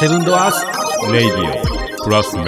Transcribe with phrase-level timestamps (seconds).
[0.00, 2.46] セブンドアーズレイディオプラスメン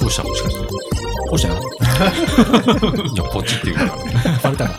[0.00, 0.66] どうしたもしかして。
[0.66, 1.54] どうしたよ
[3.12, 4.02] いや、ポチっていうからね。
[4.42, 4.78] バレたか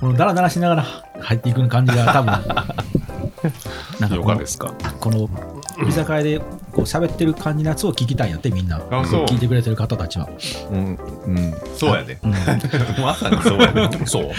[0.00, 0.82] このダラダラしながら
[1.20, 2.32] 入っていく感じが多分
[4.00, 4.72] なんかヨこのガですか。
[5.00, 5.28] この
[5.86, 6.40] 居酒屋で
[6.78, 8.76] こう喋ってる感じのやつを聞きたいんやってみんな。
[8.92, 9.24] あそう。
[9.24, 10.28] 聞いてくれてる方たちは、
[10.70, 10.94] うん、
[11.26, 12.16] うん、そうやで。
[12.22, 12.30] うん、
[13.02, 14.06] まさにそうやで。
[14.06, 14.30] そう。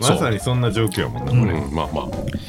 [0.00, 2.06] まさにそんな状況やもんなこれ、うん、まあまあ。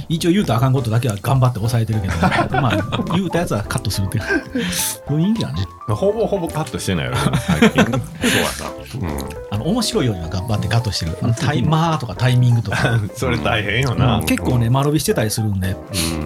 [0.09, 2.13] 一応言うとあかんことだけは頑張って抑えてるけど。
[2.59, 4.23] まあ言うたやつはカットするっていう
[5.07, 7.83] 雰囲気がねほぼほぼカットしてないよね最近。
[7.83, 7.99] そうや
[9.03, 9.09] な。
[9.09, 9.29] うん。
[9.51, 11.15] あの面白いようには頑張ってカットしてる。
[11.21, 14.25] あのタイマーとかタイミングとか、それ大変よな、うん。
[14.25, 15.69] 結構ね間延びしてたりするんで。
[15.69, 16.24] うん。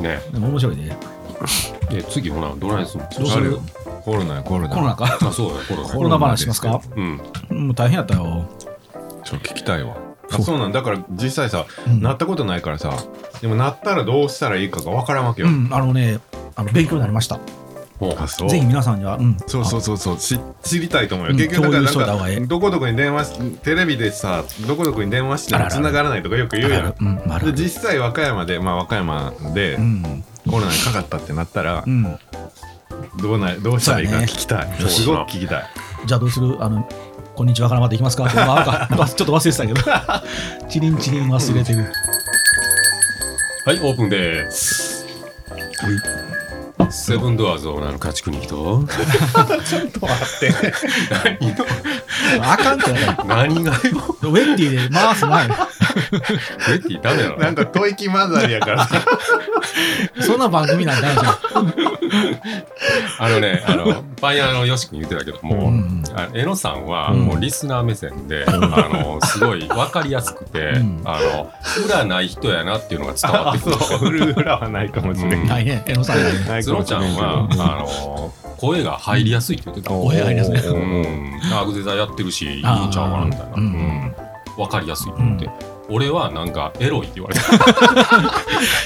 [0.00, 0.96] ねでも面白いね。
[1.90, 3.08] え、次、ほな、どないすんの？
[3.18, 3.58] どうする？
[4.04, 4.68] コロナやコロナ。
[4.68, 5.18] コロナか。
[5.20, 5.88] あ、そうだよ、コロナ。
[5.88, 6.80] コロナ話しますか？
[6.96, 7.20] うん。
[7.66, 8.44] もう大変やったよ。
[9.24, 9.96] ちょっと聞きたいわ。
[10.32, 12.02] あそうなんだから実際さ、うん。
[12.02, 12.92] なったことないからさ
[13.40, 16.20] でもなったらどうしたらいいかがわからんわけよ、うんあのね
[16.54, 17.40] あの勉強になりました
[18.48, 20.18] ぜひ皆さんには、うん、そうそうそうそう。
[20.18, 26.94] し知りたいと思うよ、うん結局だからかどこどこに電話しテレビでさどこどこに電話して繋がらないとかよく言うやん。
[26.98, 32.18] うん、で実際和歌山でまあ和歌山でうん、コロナにかかったってなったらうん、
[33.20, 35.64] どうなどうしたらいいか聞きたい、そうすごく聞きたい。
[36.06, 36.56] じゃあどうする？
[36.62, 36.88] あの、
[37.34, 38.24] こんにちはからまでいきますか？
[38.30, 40.68] ちょっと忘れてたけど。
[40.68, 41.92] チリンチリン忘れてる。
[43.66, 45.06] はい、オープンです。
[46.90, 48.50] セブンドアーズオーナーの家畜に人。
[48.50, 48.86] ちょっ
[49.90, 50.52] と待って
[51.40, 51.56] 何
[52.38, 53.16] のあかんってね。
[53.26, 53.78] 何がよ？
[54.22, 55.48] ウェッティで回す前。
[56.12, 56.18] ベ
[56.76, 57.36] ッティダメなの？
[57.38, 59.04] なんか吐息混ざりやからさ
[60.20, 61.36] そんな番組なんてないじゃん。
[63.18, 71.50] あのね、あの、パン屋のよし君言ってたけども、うんあえのさんはうんもうリスナー目線で、あの、すごい分かりやすくて、うんあの、
[71.84, 73.76] 裏ない人やなっていうのが伝わってくる。
[73.80, 75.82] そう売る裏はないかもしれないね。
[75.86, 76.30] えのさんやね。
[76.48, 79.90] ないか角ちゃんもしれんけどは、あの、声が入りやすいって言ってた。
[79.90, 81.40] 声入りやすいうん。
[81.54, 83.46] アグゼザやってるし、いいんちゃうかなみたいな。
[83.56, 84.14] うんうん
[84.56, 85.48] 分かりやすいって言って。
[85.90, 87.42] 俺はなんかエロいって言われた。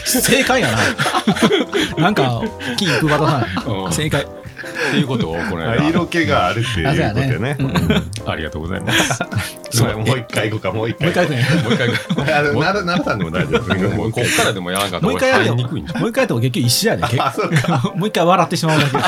[0.07, 0.69] 正解や
[1.97, 2.03] な。
[2.03, 2.43] なんか、
[2.79, 3.93] 金配田さうんん。
[3.93, 4.23] 正解。
[4.23, 4.27] っ
[4.91, 7.39] ていうことをこれ、あ色気があるっていうことよね。
[7.39, 9.19] ねうんありがとうございます。
[9.71, 11.27] それもう一回行こうか、もう一もう回。
[11.27, 11.63] 一回。
[11.63, 13.75] もう一回、あのなるなったんでも大丈夫。
[13.97, 15.55] もうこっからでもやらんかったらもう一回や俺るよ。
[15.55, 16.01] 入りにくいんじゃん。
[16.01, 17.09] もう一回やっても結局一緒やね。
[17.11, 17.93] けあ、そうか。
[17.95, 18.97] もう一回笑ってしまうだけ。
[18.97, 19.05] も う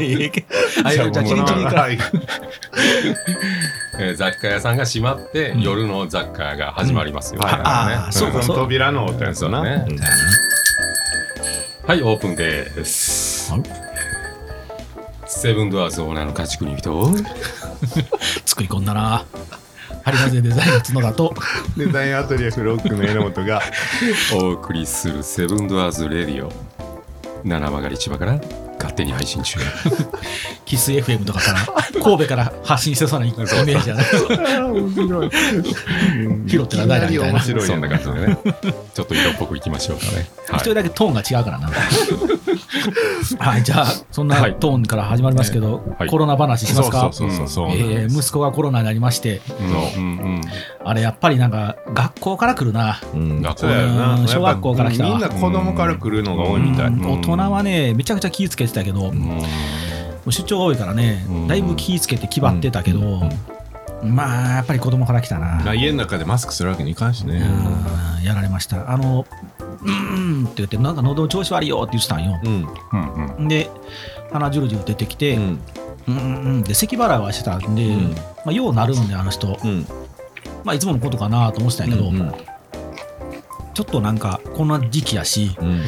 [0.00, 0.44] いいけ
[0.82, 1.98] はい、 じゃあ、チリンチリンかい。
[3.98, 5.60] えー雑貨屋さんが閉まって、うん。
[5.60, 7.40] 夜の雑貨屋が始まりますよ。
[7.40, 7.60] はいね。
[7.64, 8.42] あーそうか。
[8.42, 9.58] その扉の音やつだな。
[9.58, 9.84] そうね。
[9.88, 9.98] うん。
[11.86, 13.52] はい、オープンです。
[13.52, 13.62] はい。
[15.26, 17.12] セブンドアーズオーナーの家畜に人。
[18.44, 19.24] 作り込んだな。
[20.04, 21.34] ハリマゼデザインの角だと、
[21.76, 23.62] デザインアトリエフロックの榎本が、
[24.34, 26.52] お送りするセブンドアーズレディオ。
[27.44, 28.40] 七曲り千葉から
[28.82, 29.60] 勝手に配信中。
[30.66, 34.04] キス FM とかから、神戸から発信してそうなイメージやね。
[34.72, 35.30] 面白い。
[36.52, 37.32] ヒロってのは誰だみたいな。
[37.32, 38.38] 面白いそんな感じでね。
[38.92, 40.28] ちょっと色っぽくいきましょうかね。
[40.52, 41.70] 一人だけトーンが違うからな。
[43.38, 44.56] はい、じゃあ、そんなはい。
[44.60, 46.08] トーンから始まりますけど、はい。
[46.08, 47.10] コロナ話しますか？
[47.12, 49.40] 息子がコロナになりまして、
[49.96, 50.40] うんうんうん。
[50.84, 53.00] あれやっぱりなんか学校から来るな。
[53.14, 53.40] うん。
[53.40, 54.14] 学校そうやよな。
[54.16, 55.04] うん小学校から来た。
[55.04, 56.86] わみんな子供から来るのが多いみたい。
[56.88, 59.40] うん大人はね、めちゃくちゃ気ぃつけてたけど、も
[60.26, 63.28] う出張が多いからねうん、だいぶ気ぃつけて気張ってたけど、
[64.02, 65.62] まあ、やっぱり子供から来たな。
[65.64, 67.36] まあ家の中でマスクするわけにいかんしね。
[67.36, 68.90] うんやられました。
[68.90, 69.26] あの、
[69.60, 72.40] うーんって言って、なんか喉の調子悪いよって言ってたんよ。
[72.44, 72.68] うん。
[72.92, 73.48] うんうん。
[73.48, 73.68] で、
[74.32, 75.60] 鼻ジュルジュル出てきて、ううんん。
[76.08, 79.86] うんうんで、咳払いはしてたんで、うんまあ、ようなるんで、あの人、うん。
[80.64, 82.32] まあ、いつものことかなと思ってたんやけど、うん
[83.74, 85.82] ちょっとなんか、こんな時期やし、うん。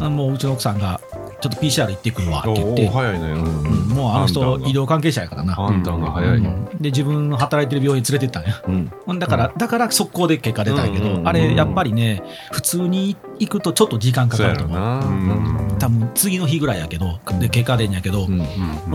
[0.00, 1.00] あもううちの奥さんが、
[1.40, 3.28] ちょっと PCR 行ってくるわって言って、早いね。
[3.28, 5.54] うんうんもうあの人、医療関係者やからな。
[5.54, 6.36] 判断が早い。
[6.36, 8.62] うんで、自分の働いてる病院連れてったんや。
[9.06, 9.18] うん。
[9.18, 12.22] だから、だから速攻で結果出たんやけど、あれ、やっぱりね、
[12.52, 15.78] 普通に行くとちょっと時間かかると思う。
[15.78, 18.28] 多分次の日ぐらいやけど、で結果出んやけど、う。
[18.28, 18.42] うん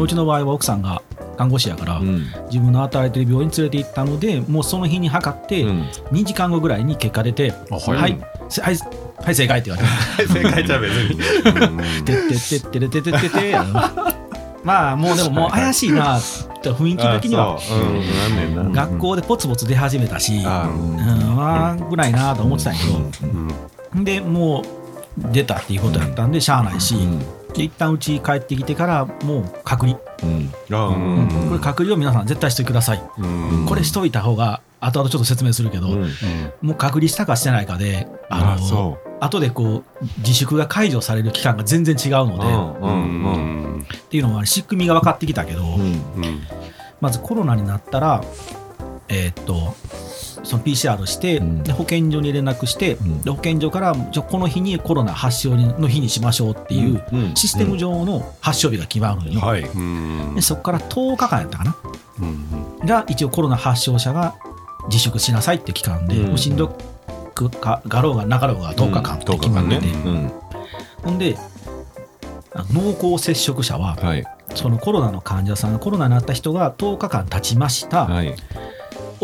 [0.01, 1.01] うちの場合は奥さんが
[1.37, 2.25] 看護師やから、うん。
[2.47, 5.81] 自分の働いてる病院に連れて行ったので、もうその日に測って、うん。
[6.11, 8.19] 2時間後ぐらいに結果出て、あはい、早い
[8.49, 8.77] せはい、
[9.23, 9.81] はい、正解って言わ
[10.17, 11.17] れて、 正解じゃ別に。
[12.05, 13.57] てってってってれてててて
[14.63, 16.21] まあ、もうでももう怪しいなっ
[16.61, 17.59] て雰囲気的には。
[18.71, 23.29] 学校でポツポツ出始めたし、あうん、まあ、ぐらいなと思ってたんやけど、
[23.95, 24.03] うん。
[24.03, 24.63] でもう
[25.31, 26.95] 出たっていうことやったんでしゃあないし、
[27.53, 30.51] で一旦うち帰ってきてからもう隔離、うん。
[30.71, 31.29] あうんうん。
[31.29, 33.27] うんこれ隔離を皆さん絶対してください、う
[33.63, 33.65] ん。
[33.67, 36.09] これしといた方が後々ちょっと説明するけど、うん。
[36.61, 42.53] もう隔離したかしてないかでああのそ後でこう自粛が解除される期間が全然違うので、ううん。
[42.53, 43.23] ううん。
[43.23, 43.37] う
[43.77, 43.79] ん。
[43.79, 45.81] んっていうのは仕組みが分かってきたけど、うん。
[45.81, 46.41] うん。
[46.99, 48.23] まずコロナになったら
[49.09, 49.75] えーっと
[50.43, 51.63] その PCR して、うん。
[51.63, 53.21] で保健所に連絡して、ん。
[53.21, 61.75] で保健所からじゃあこの日にコロナ発症の日にしましょうっていううんシステム上の発症日が決まるのよ、でそこから10日間やったかな。
[62.21, 64.35] うんが一応コロナ発症者が
[64.87, 66.27] 自粛しなさいって期間で、うん。
[66.29, 66.77] もうしんど
[67.33, 69.93] くかがろうがなかろうが10日間って決まってて、うん。
[69.93, 70.31] 10うん。
[71.03, 71.37] ほんで
[72.71, 74.23] 濃厚接触者ははい。
[74.55, 78.35] そのコロナの患者さんコロナになった人が10日間経ちました、はい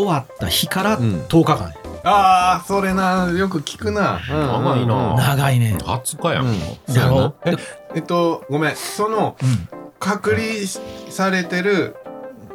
[0.03, 1.21] 終わった日からうん。
[1.27, 1.73] 10日間、
[2.03, 4.19] ああそれなよく聞くな。
[4.29, 6.45] 長いな長いね、20日やん。
[6.45, 6.93] うん。
[6.93, 7.55] だろえ
[7.95, 8.75] えっとごめん。
[8.75, 10.65] そのうん隔離
[11.09, 11.97] されてる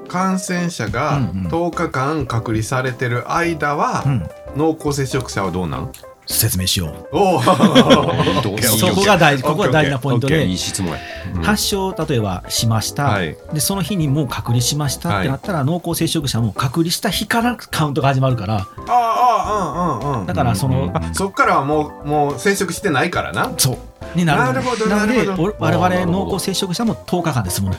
[0.09, 1.47] 感染者がうんうん。
[1.49, 5.93] 10日間隔離されてる間は、うん、濃厚接触者はどうなん
[6.27, 6.91] 説明 しよう。
[7.13, 10.99] そこが大事ここが大事なポイントでいい質問や。
[11.43, 13.37] 発症例えばしました、はい。
[13.53, 18.55] でその日にもう隔離しましたってなったら、濃厚接触者も隔離した日からカウントが始まるから。
[18.57, 20.27] あああうんうんうん。
[20.27, 23.51] だからその、あそっからはもうもう接触してないからな。
[23.57, 23.79] そう。
[24.15, 24.41] になる。
[24.41, 25.57] のなるほどなのでなるほど。
[25.59, 27.77] 我々濃厚接触者も10日間で済むの。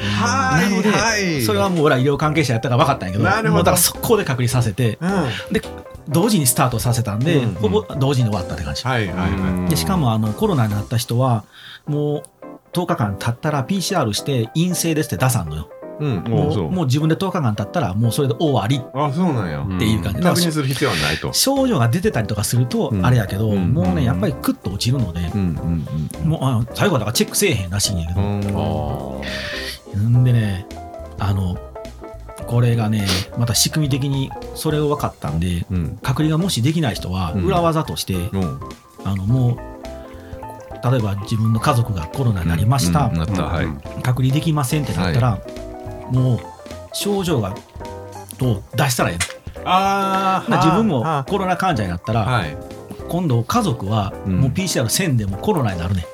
[0.00, 1.42] はいなのではい。
[1.42, 3.50] それはもう俺は医療関係者やったから分かったんやけどなるほど。
[3.52, 4.98] もうだから速攻で隔離させて。
[5.00, 5.52] うん。
[5.52, 5.62] で
[6.08, 11.44] 同時にスタートさせたんで、うんほぼ同時に終わったって感じ、はいはいはでしかもあのコロナになった人は
[11.86, 12.22] もう
[12.72, 15.70] 10日間経ったら PCR して陰性ですって出さんのよ。
[16.00, 16.24] いうん。
[16.24, 18.80] もうもう自分で10日間経ったらもうそれで終わり。
[18.94, 19.62] あそうなんや。
[19.62, 21.32] っていう感じ、だから確認する必要はないと。
[21.32, 23.04] 症状が出てたりとかするとうん。
[23.04, 23.72] あれやけど、うん。
[23.72, 25.86] もうねやっぱりクッと落ちるので、うん
[26.22, 30.16] うんもうあ最後はだからチェックせえへんらしいんやけど、うん。
[30.16, 30.66] んでね
[31.18, 31.56] あの
[32.50, 33.06] これがね
[33.38, 35.98] また仕組み的にそれを分かったんでうん。
[36.02, 37.44] 隔離がもしできない人はうん。
[37.44, 38.60] 裏技として、うん。
[39.04, 39.56] あのもう
[40.90, 43.12] 例えば自分の家族がコロナになりました、
[44.02, 45.38] 隔離できませんってなったら、
[46.10, 46.40] もう
[46.92, 47.54] 症状が
[48.38, 49.62] と出したらええの？
[49.66, 52.56] あ自分もはコロナ患者になったら、はい。
[53.10, 54.40] 今度家族はうん。
[54.40, 56.06] もう PCR せんでもコロナになるね、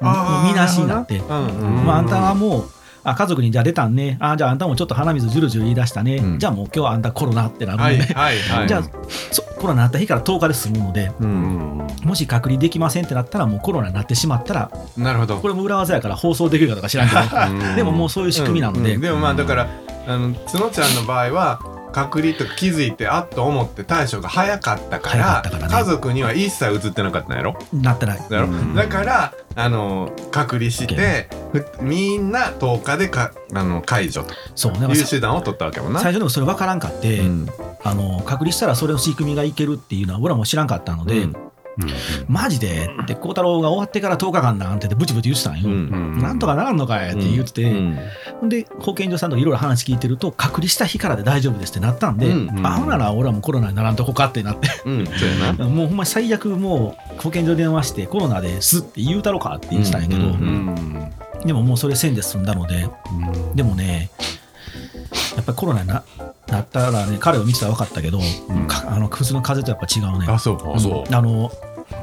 [0.00, 0.42] もうあー。
[0.44, 1.84] もうみなしになって、うんうん。
[1.84, 2.70] まあ、あんたはもう
[3.04, 4.16] あ家族にじゃあ出たんね。
[4.20, 6.38] あじゃああんたもちょっと鼻水ジュルジュル言い出したね、うん。
[6.38, 8.68] じゃあもう今日はあんたコロナってなるのはで、いはい はい。
[8.68, 8.82] じゃあ
[9.30, 11.30] そコロナになった日から10日で済むのでううん。
[11.30, 15.36] んもし隔離できませんってなったらもうコロナになってしまったらなるほど。
[15.38, 17.76] これも裏技やから放送できるかどうか知らんけど。
[17.76, 19.00] でももうそういう仕組みなので、うんうん。
[19.00, 19.66] でもまあだから
[20.06, 21.60] あの角ちゃんの場合は
[21.94, 27.56] 隔離とか気づいてあっと思って対処が早かったか早ら家族には一切移ってなかったんやろ？
[27.72, 28.20] なってない。
[28.28, 28.74] だろ、うん。
[28.74, 34.34] だからあの隔離してふみんな10日でかあの解除と。
[34.56, 36.00] そういう手段を取ったわけもんな。
[36.00, 37.48] 最初でもそれ分からんかって、うん。
[37.84, 41.28] あの隔離したらそれの仕組みがいけるっていうのは俺らも知らんかったので、
[41.78, 41.88] うん
[42.28, 42.90] マジで？
[43.02, 47.54] って孝太郎が終わってから10日間なんてってブチブチ言ってたんよ、うんなんとかならんのかいって言って。
[47.54, 47.98] て、うん。
[48.40, 54.68] ほんで保健所さんといろいろ話聞いてると隔離した日からで大丈夫ですってなったんで、うんあほんなら俺らもコロナにならんとこかってなって。
[55.64, 60.20] もうほんま最悪もう保健所電話してコロナですって言うたろかって言ってたんやけど、
[61.46, 62.88] でももうそれせんで済んだので。
[63.54, 64.10] でもね
[65.36, 66.02] やっぱりコロナにな
[66.48, 68.20] なったらね彼を見てたら分かったけど、
[68.86, 70.26] あの普通の風邪とやっぱ違うね。
[70.32, 71.14] あそうあそう。
[71.14, 71.50] あの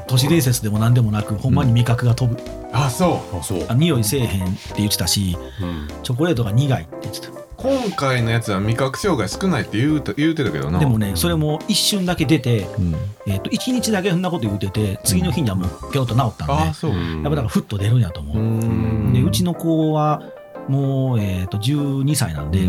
[0.06, 2.40] 都市伝説でも何でもなくほんまに味覚が飛ぶ、
[2.72, 3.38] あそう。
[3.38, 3.66] あそう。
[3.68, 5.88] あ匂いせえへんって言ってたしうん。
[6.02, 7.28] チョコレートが苦いって言ってた。
[7.56, 10.78] 今回のやつは味覚障害少ないって言うと言うてたけどな。
[10.80, 12.94] でもねそれも一瞬だけ出て、うん。
[13.26, 16.92] えー、と1日だけそんなこと言うてて次の日にはもうピョンと治ったんで、やっあそう。
[16.92, 19.12] うんぱだからふっと出るんやと思う、ん。
[19.12, 20.22] でうちの子は
[20.68, 22.68] もう、えー、と12歳なんで、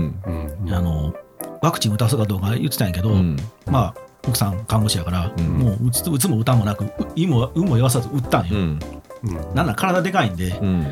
[0.74, 1.14] あの
[1.64, 3.38] ワクチン打たすかどうか言ってたんやけど、うん。
[3.66, 5.46] まあ奥さん看護師やから、うん。
[5.46, 8.80] もう打つ打つも打たんもなくう意も運も言わさず打ったんよ、うん。
[9.24, 9.34] うん。
[9.34, 10.86] なんなら体でかいんでうん。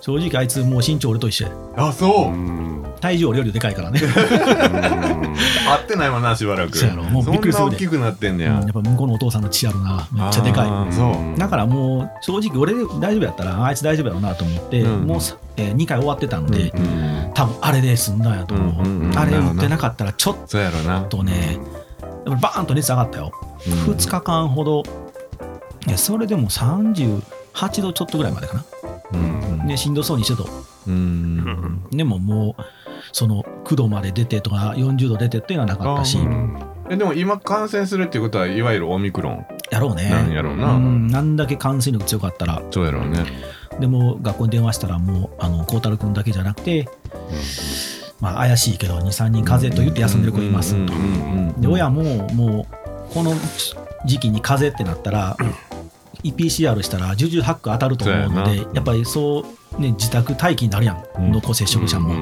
[0.00, 1.52] 正直あいつもう身長俺と一緒や。
[1.76, 2.28] あそう。
[2.28, 2.84] うん。
[3.00, 4.00] 体重俺よりでかいからね、
[5.68, 6.78] 合ってないもんなしばらく。
[6.78, 7.02] そうやろ。
[7.02, 7.66] もうびっくりするで。
[7.66, 10.08] そんな大きくなってんねうんややっぱ向こうのお父さんの血あるな。
[10.10, 11.38] めっちゃでかい。
[11.38, 15.06] だからもう正直俺で大丈夫やったらあいつ大丈夫やろうなと思って、うん。
[15.06, 19.18] もうさ、え2回終わってたんで、うん多分あれで済んだんやと思う、うんうんうん。
[19.18, 21.02] あれ打ってなかったらちょっそうやろな。
[21.02, 21.58] とね、
[22.00, 23.32] やっぱバーンと熱上がったよ、
[23.66, 23.72] うん。
[23.94, 24.82] 2日間ほど。
[25.86, 27.20] いやそれでも38
[27.82, 28.64] 度ちょっとぐらいまでかな。
[29.12, 29.66] うん。
[29.66, 30.48] でしんどそうにしてと。
[30.86, 31.84] うん。
[31.90, 32.62] でももう
[33.12, 36.18] その9度まで出てとか40度出てっていうのはなかったし。
[36.18, 39.46] あえでも今感染するっていうことはいわゆるオミクロン。
[39.70, 40.08] やろうね。
[40.10, 40.74] なんやろうな。
[40.74, 41.08] うん。
[41.08, 42.62] なんだけ感染力強かったら。
[42.70, 43.24] そうやろうね
[43.80, 46.88] でも学校に電話したらもうあの孝太郎君だけじゃなくて、
[48.20, 50.92] まあ、怪しいけど23人風邪と言って休んでる子いますと。
[51.60, 52.02] で親も
[52.32, 52.66] も
[53.10, 53.32] うこの
[54.06, 55.36] 時期に風邪ってなったら
[56.22, 59.44] PCR したら重々八九当たると思うのでやっぱりそ
[59.78, 62.14] う、ね、自宅待機になるやん、うん濃厚接触者も。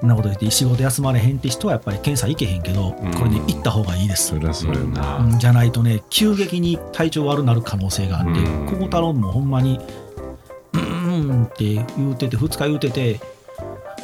[0.00, 3.14] なこと言って仕事休まれへんって人はやっぱり検査行けへんけど、うん。
[3.14, 4.34] これね行った方がいいです。
[4.34, 8.66] うんじゃないとね急激に体調悪なる可能性があってうん。
[8.66, 9.80] 孝太郎もほんまに
[10.72, 11.64] 「うーん」って
[11.96, 13.20] 言うてて2日言うてて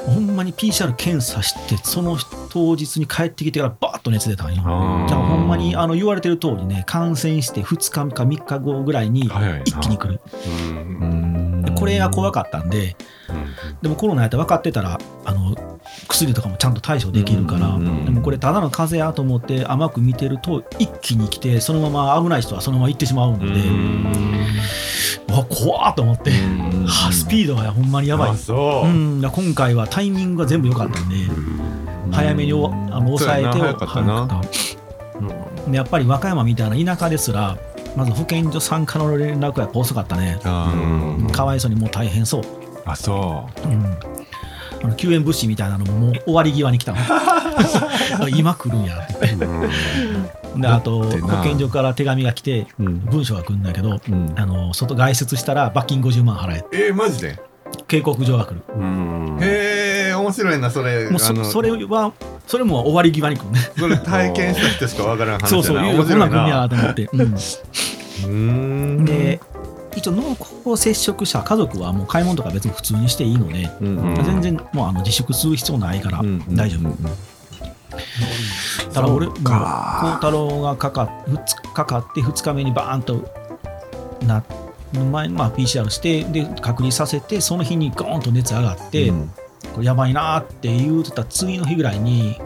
[0.06, 2.18] ほんまに PCR 検査してその
[2.50, 4.62] 当日に帰ってきてからバーッと熱出たんよ。
[4.66, 5.08] あー。
[5.08, 9.30] だからほんまにあの言われてる通りね感染して2日か3日後ぐらいに
[9.64, 10.20] 一気に来る。
[11.76, 12.96] これが怖かったんで
[13.82, 15.73] でもコロナやって分かってたらあの
[16.08, 23.60] 薬とかもちゃんと対処できるから、でもこれただの風邪やと思って甘く見てると一気に来てそのまま危ない人はそのまま行ってしまうので、
[25.28, 26.30] うわ怖っと思って、
[26.86, 28.34] はスピードがほんまにやばい、う。
[28.34, 31.16] う、ん、今回はタイミングが全部良かったんで、
[32.12, 32.70] 早めにおあ
[33.00, 33.88] の抑えて早かっ
[35.72, 37.56] やっぱり和歌山みたいな田舎ですら
[37.96, 40.38] まず保健所参加の連絡がやっぱ遅かったね、
[41.32, 42.42] かわいそうにもう大変そう。
[42.86, 43.96] あそうん
[44.84, 46.98] あの救援物資みたいなのももう終わり際に来たの。
[48.28, 49.34] 今来るんやって。
[50.56, 52.98] であと保健所から手紙が来てうん。
[53.06, 54.32] 文書が来るんだけどうん。
[54.36, 57.40] あの外外出したら罰金50万払えうえー、マジで？
[57.88, 58.60] 警告状が来る。
[59.40, 61.08] へえ面白いなそれ。
[61.08, 62.12] もうそそれは
[62.46, 63.52] それも終わり際に来る。
[63.52, 65.48] ねそれ体験した人しかわからん話だな。
[65.48, 67.08] そうそう面白いこんなん来んやなと思って、
[68.26, 69.40] うん、 で
[69.96, 76.96] 一応濃厚接触者家族はもう買い物とか別に普通にしていいので、うん全然もうあの自粛する必要ないからうん大丈夫、うん
[78.92, 83.24] ただ俺も孝太郎がかかっ二日かかって2日目にバーンと
[84.26, 84.42] な
[85.12, 89.30] 前まあ、PCR してで隔離させてその日にゴーンと熱上がって、うん。
[89.74, 92.38] これやばいなって言うてた次の日ぐらいに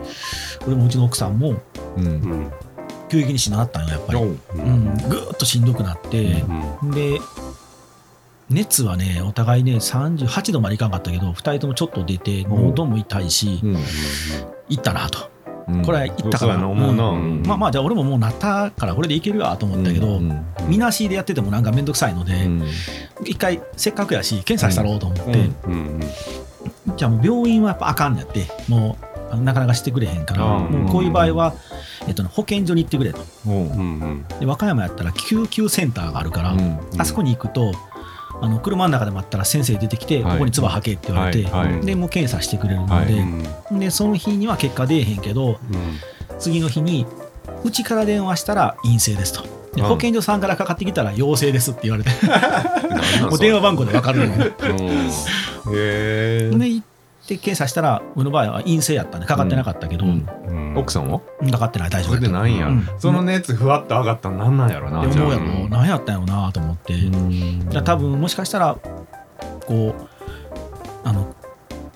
[0.66, 1.60] 俺もうちの奥さんも
[1.96, 2.50] うん
[3.08, 4.26] 急激にしなったんよやっぱり、おう。
[4.26, 6.44] ん、ぐーっとしんどくなって、
[6.92, 7.20] で
[8.50, 13.76] 熱はねお互いね38度までいかんかったけど2人ともちょっと出て喉も痛いし、うん。
[14.68, 15.30] 行ったなと。
[15.68, 15.82] うん。
[15.84, 17.42] これは行ったかそうやなな思うな、うん。
[17.46, 20.46] まあまあじゃあ俺ももうなったからこれでいけるわと思ったけど、うん。
[20.66, 22.64] みなしでやっててもなんかめんどくさいので、うん。
[23.24, 26.00] 一回せっかくやし検査したろうと思って、うん。
[26.96, 28.46] じゃあもう病院はやっぱあかんのやって。
[28.66, 30.72] もうなかなかしてくれへんから、うん。
[30.72, 31.54] もうこういう場合は、
[32.06, 33.20] えっとね、保健所に行ってくれと。
[34.40, 36.80] で和歌山やったら救急センターがあるから、うん。
[36.98, 37.72] あそこに行くと
[38.40, 40.32] あの車の中で待ったら先生出てきて、はい。
[40.32, 41.72] ここに唾吐けって言われて、はい。
[41.72, 41.86] はい。
[41.86, 43.06] でもう検査してくれるのはい。
[43.06, 45.58] で,、でその日には結果出えへんけど
[46.38, 47.06] 次の日に
[47.64, 49.58] うちから電話したら陰性ですと。
[49.82, 52.10] 保健所さんからかかってきたら陽性ですって言われて
[53.22, 54.46] もう電話番号で分かるのね
[55.72, 56.86] へえで行っ
[57.28, 60.74] て検査したら俺の場合は陰性やったんでかかってなかったけど、うん。
[60.76, 61.20] 奥さんは？
[61.52, 61.90] かかってない。
[61.90, 62.14] 大丈そ夫。
[62.14, 62.58] やったれでないん。
[62.58, 62.88] や、うん。
[62.98, 65.08] その熱ふわっと上がったのなんなんやろな。
[65.08, 65.68] じゃあでもうやろ。
[65.68, 66.94] 何やったんやろなと思って、
[67.84, 68.78] 多分もしかしたら
[69.66, 70.08] こう
[71.04, 71.34] あの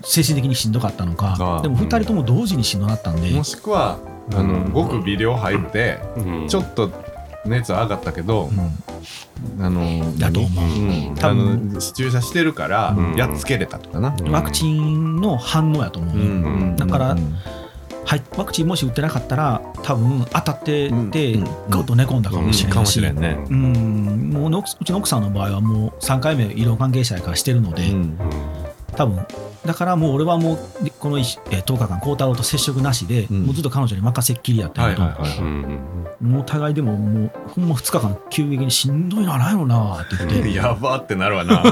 [0.03, 1.61] 精神的にしんどかったのか。
[1.63, 3.99] でも2人とも同時にしんどなったんで、もしくは
[4.35, 5.99] あのごく微量入って
[6.49, 6.91] ちょっと
[7.45, 8.51] 熱上がったけど、
[9.59, 10.65] あのだと思う。
[10.65, 11.13] うん。
[11.17, 13.17] あ多分の注射してるからうん。
[13.17, 14.31] やっつけれたとかな、うん。
[14.31, 16.77] ワクチンの反応やと思う、ん。
[16.77, 17.35] だからうん
[18.05, 21.45] はい、ワクチンもし打ってなかったら多分当たっててうん。
[21.71, 23.39] ガッと寝込んだかもしれないし、しれんね。
[23.49, 24.31] うん。
[24.31, 28.19] もうねうちの奥さんの場合はもう3回目医療関係者やからしてるので、うん。
[28.97, 29.25] 多分
[29.65, 33.43] だからもう俺はもうでこの一えー10日間孝太郎と接触なしで、うん。
[33.45, 41.63] もうずっと彼女に任せっきりやったけど、お互いでももうほんま2日間急激にしんどいなないのなって言って、 やばってなるわな。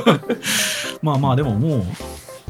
[1.03, 1.85] まあまあでももう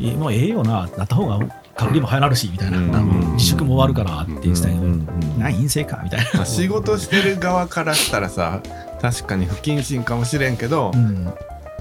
[0.01, 1.39] えもうええよななった方が
[1.75, 2.95] 隔離も早なるしみたいな、うん。
[2.95, 3.05] あの
[3.35, 5.07] 自粛も終わるからって言ってたけど、うん
[5.39, 8.61] な陰性かみたいな、まあ仕事してる側からしたらさ
[9.01, 11.33] 確かに不謹慎かもしれんけど、うん、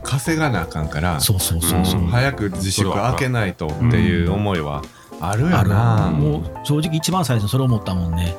[0.03, 4.83] 稼がなあかんからそうそうそうそう、うん早く自粛開けないとっていう思いは
[5.21, 8.35] あるあるよな、もう正直一番最初それ思ったもんね、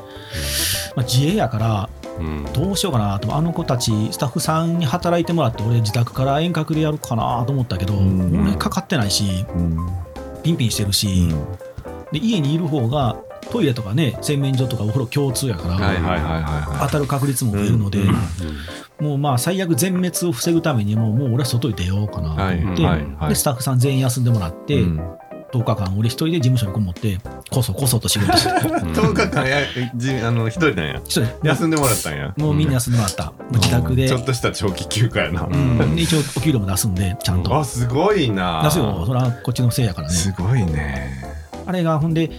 [0.97, 1.90] まあ、自営やから
[2.52, 3.35] どうしようかなと。
[3.35, 8.43] あの子たちスタッフさんに働いてもらって俺自宅から遠隔でやるかなと思ったけど、うん。
[8.43, 9.79] 俺かかってないしうん。
[10.43, 11.29] ピンピンしてるし、
[12.12, 13.17] で家にいる方が
[13.50, 18.00] トイレとかね洗面所とかお風呂共通やから、当たる確率も増えるので、
[19.00, 23.28] もうまあ最悪全滅を防ぐためにももう俺は外に出ようかなと思って、はいはいはい。
[23.30, 25.16] でスタッフさん全員休んでもらって、うん。
[25.52, 27.19] 10日間俺一人で事務所にこもって
[27.50, 28.50] こそこそと仕事して。
[28.71, 29.57] 10日間や
[29.97, 31.00] じあの一人なんや。
[31.04, 31.23] 一人。
[31.23, 32.33] で休んでもらったんや。
[32.37, 34.09] もうみんな休んでもらった、もう自宅で。
[34.09, 35.97] ちょっとした長期休暇やな、うん。
[35.97, 37.59] で一応お給料も出すんでちゃんと。
[37.59, 38.62] あすごいな。
[38.62, 39.04] 出すよ。
[39.04, 40.14] それはこっちのせいやからね。
[40.14, 41.25] すごいね。
[41.66, 42.30] あれがほんで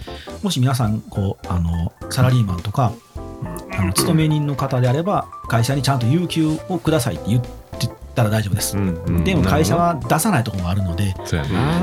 [0.42, 2.92] もし皆さんこうあのサラリーマンとか
[3.72, 11.14] あの勤め人の方であれば会社にちゃんと有給をくださいって言ってたら大丈夫です、うんうんでも会社は出さないところもあるので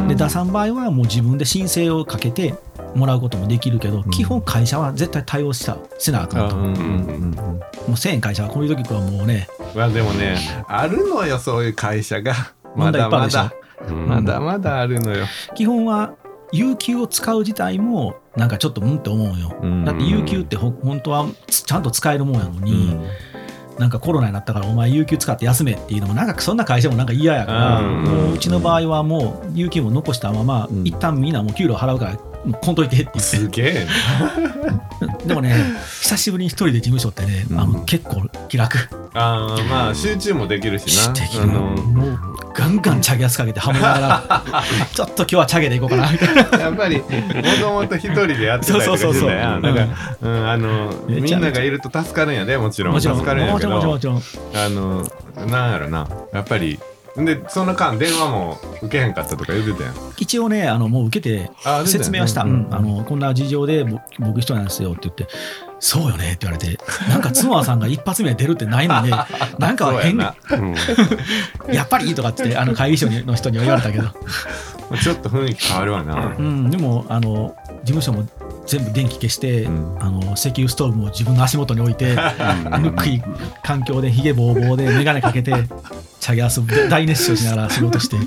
[0.08, 2.54] で出さん場合はもう自分で申請をかけて
[2.96, 7.32] もらうこともできるけど、基本会社は絶対対応したせなあかんと、もうんうんうん。
[7.32, 12.34] う1000円会社はこういう時はもうねまあでもねあるのよそういう会社が。
[12.76, 13.54] まだまだ。
[13.92, 15.26] まだまだあるのよ。
[15.56, 16.14] 基本は
[16.52, 19.86] 有給を使う自体もなんかちょっとうんって思うよ、うん。
[19.86, 22.98] だって有給ってほ本当はつちゃんと使えるもんやのに、
[23.78, 30.88] なんかコロナになったからお前有給使って休めっていうのもなんかそんな会社もなんか嫌やから、うちの場合はもう有給も残したまま、うん。
[30.88, 32.18] 一旦みんなもう給料払うから
[32.62, 33.88] こんといてって言ってすげえ。
[35.26, 35.54] でもね
[36.02, 38.78] 久しぶりに一人で事務所ってね、あの結構気楽。
[39.14, 41.14] なあーまあ集中もできるしな。
[41.16, 41.44] できる。
[41.44, 42.29] あのもう
[42.60, 44.64] ガンガンチャゲアスかけてハモりながら
[44.94, 46.12] ちょっと今日はチャゲでいこうかな。
[46.12, 47.04] みたいなやっぱりも
[47.62, 49.62] ともと一人でやってたりとかしてたやん。
[49.62, 52.94] そうあのみんながいると助かるんやでもちろん。
[52.94, 54.22] もちろん助かるんやけどもちろん。
[54.56, 55.10] あの
[55.48, 56.08] なんやろな。
[56.34, 56.78] やっぱり
[57.16, 59.94] でその間電話も受けへんかったとか言ってたやん。
[60.18, 62.76] 一応ねあのもう受けてあ説明はした、うんうん。
[62.76, 65.28] あのこんな事情で僕僕一人なんですよって言って
[65.80, 69.12] そうよねって言われてなんか妻さんが一発目出るってないのに
[69.58, 70.76] なんか変なうん。
[71.74, 74.10] やっぱりとかってあの会議所の人には言われたけど、
[75.02, 76.34] ちょっと雰囲気変わるわな。
[76.38, 78.28] うん、でもあの事務所も
[78.66, 79.98] 全部電気消して、うん。
[80.00, 82.18] あの石油ストーブも自分の足元に置いて
[82.80, 83.22] ぬくい
[83.64, 85.54] 環境でひげぼうぼうで眼鏡かけて
[86.20, 88.18] チャゲアス大熱唱しながら仕事して。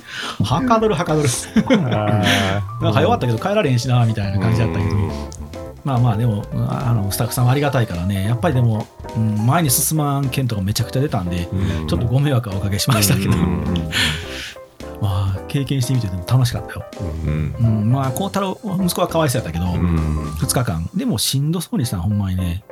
[0.43, 1.29] はかどるはかどる。
[1.69, 4.91] なんか早かったけど帰られへんしなみたいな感じだったけど、
[5.85, 8.25] まあまあでもあのスタッフさんはありがたいからね。
[8.25, 8.87] やっぱりでも、
[9.17, 11.87] うん、前に進まん件とかめちゃくちゃ出たんで、うん。
[11.89, 13.91] ちょっとご迷惑はおかけしましたけど、うん
[15.03, 16.85] まあ経験してみてでも楽しかったよ、
[17.27, 20.31] うんうん、まあ孝太郎息子はかわいそうやったけど、うん。
[20.41, 20.89] 2日間。
[20.95, 22.63] でもしんどそうにしたのほんまにね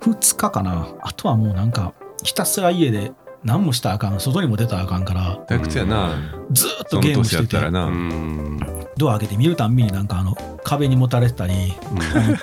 [0.00, 0.88] 2日かな。
[1.02, 3.12] あとはもうなんかひたすら家で
[3.44, 4.20] 何もしたらあかん。
[4.20, 6.14] 外にも出たらあかんから退屈やな。
[6.50, 7.48] ずーっとゲームしてて。
[7.48, 11.54] たらな、んドア開けて見るたんびになんかあの壁にもたれてたり、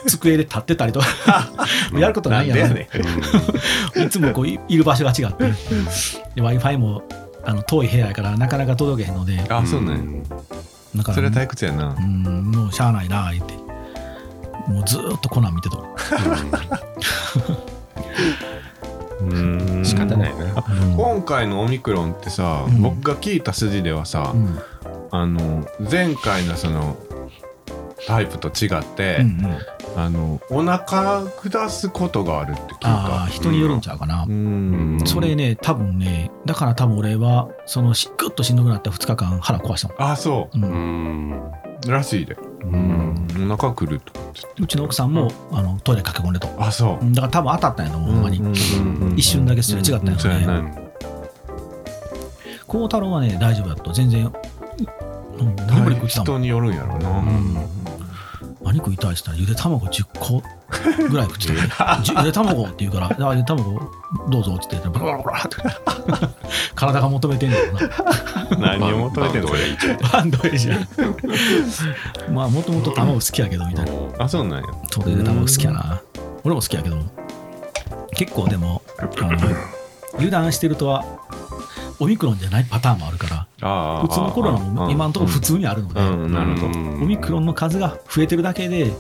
[0.07, 1.07] 机で立ってたりとか
[1.93, 2.73] やることないやん。
[2.73, 2.89] ね
[3.95, 5.53] いつもこういいる場所が違って。
[6.35, 7.03] w i f i も
[7.45, 9.39] あの遠い部屋やからなかなか届けへんので。
[9.49, 10.01] あそうなんや。
[10.95, 11.95] だからそれは退屈やな。
[11.97, 13.53] うんもうしゃあないな言って。
[14.67, 15.77] もうずーっとコナン見てた
[19.21, 19.83] うん。
[19.85, 20.63] 仕方ないな。
[20.95, 22.81] 今回のオミクロンってさ、うん。
[22.81, 24.59] 僕が聞いた筋ではさ、うん
[25.11, 26.97] あの前回のその
[28.05, 29.57] タイプと違って、うんうん。
[29.95, 32.89] あのお腹下すことがあるって聞いた。
[32.89, 34.99] ああ人によるんちゃうかな、うん。
[35.05, 40.57] それね多分ねだから多分俺はそのしぐっとしんどくなった2日間腹壊したの、あそう。
[40.57, 40.63] うん。
[40.63, 41.51] うん。
[41.87, 44.13] らしいで、うん、お腹くると
[44.59, 47.03] うちの奥さんもあのトイレ駆け込んでとあそう。
[47.03, 48.39] うんだから多分当たったんやと思うほんまに、
[49.15, 50.19] 一瞬だけすれ違ったんやろね。
[50.19, 50.87] そうやな
[52.67, 54.33] 孝太郎はね大丈夫だと全然うん
[55.67, 57.23] 何も食ってた人によるんやろな、
[58.63, 60.41] 何食いたいって言ったらゆで卵10個
[61.09, 63.79] ぐらい食ってたゆ で卵って言うからあゆで卵
[64.29, 65.55] どうぞって言ってブラブラブラって
[66.75, 68.77] 体が求めてんだろうな。
[68.77, 69.49] 何を求めてんの？
[69.49, 70.77] バンドエイジバンドエイジや。
[72.31, 73.91] まあもともと卵好きやけどみたいな。
[74.19, 74.67] あそうなんや。
[74.91, 76.01] そうゆで卵好きやな。
[76.43, 76.97] 俺も好きやけど
[78.15, 79.37] 結構でもあの
[80.15, 81.03] 油断してるとは
[81.99, 88.93] オミクロンじゃないパターンもあるから普通のコロナも今のところ普通にあるので、オミクロンの数が増えてるだけで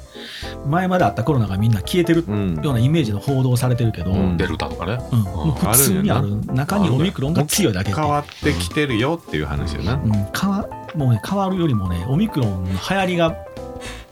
[0.65, 2.59] 前まであったコロナがみんな消えてるうん。
[2.63, 4.97] ようなイメージの報道されてるけど、デルタとかね。
[5.11, 13.35] もう普通にある中にオミクロンが強いだけ変わってきてるよっていう話よなわもうね変わるよりもねオミクロンの流行りが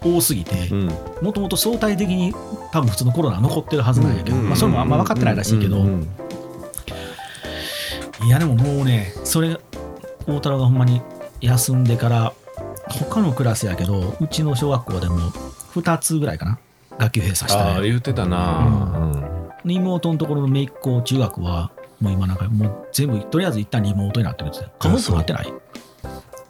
[0.04, 0.86] 多すぎてうん。
[1.21, 2.34] もともと相対的に
[2.71, 5.78] 多分普通のコロナは残ってるはずなんやけど、まあ、それもあんま分かってないらしいけど、
[8.26, 9.60] いやでももうねそれ
[10.28, 11.02] 大太郎がほんまに
[11.42, 12.34] 休んでから
[12.90, 15.18] 他のクラスやけどうちの小学校でも
[15.76, 16.60] 2つぐらいかな
[16.98, 19.20] 学級閉鎖したねああ言ってたな、
[19.64, 25.54] で妹のところの姪っ子中学はもう今なんかもう全部とりあえず一旦リモートになってるって言ってた科目なってない？